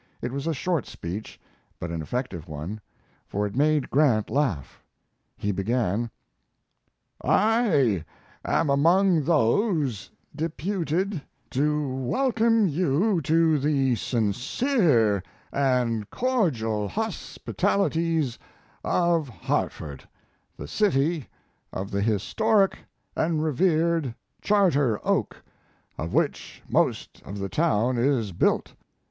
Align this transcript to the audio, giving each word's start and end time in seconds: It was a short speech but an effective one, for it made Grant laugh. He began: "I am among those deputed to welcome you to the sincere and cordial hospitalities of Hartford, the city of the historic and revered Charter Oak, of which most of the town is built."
It 0.19 0.31
was 0.31 0.47
a 0.47 0.51
short 0.55 0.87
speech 0.87 1.39
but 1.79 1.91
an 1.91 2.01
effective 2.01 2.47
one, 2.47 2.81
for 3.27 3.45
it 3.45 3.55
made 3.55 3.91
Grant 3.91 4.31
laugh. 4.31 4.83
He 5.37 5.51
began: 5.51 6.09
"I 7.23 8.03
am 8.43 8.71
among 8.71 9.25
those 9.25 10.09
deputed 10.35 11.21
to 11.51 11.87
welcome 11.97 12.67
you 12.67 13.21
to 13.21 13.59
the 13.59 13.93
sincere 13.93 15.21
and 15.53 16.09
cordial 16.09 16.87
hospitalities 16.87 18.39
of 18.83 19.29
Hartford, 19.29 20.09
the 20.57 20.67
city 20.67 21.27
of 21.71 21.91
the 21.91 22.01
historic 22.01 22.79
and 23.15 23.43
revered 23.43 24.15
Charter 24.41 24.99
Oak, 25.07 25.43
of 25.95 26.11
which 26.11 26.63
most 26.67 27.21
of 27.23 27.37
the 27.37 27.49
town 27.49 27.99
is 27.99 28.31
built." 28.31 28.73